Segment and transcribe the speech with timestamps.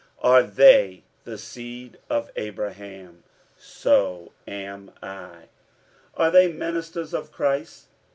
[0.23, 3.23] Are they the seed of Abraham?
[3.55, 5.43] so am I.
[6.17, 7.89] 47:011:023 Are they ministers of Christ?